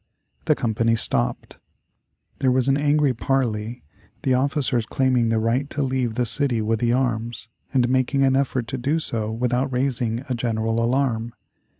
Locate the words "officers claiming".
4.33-5.29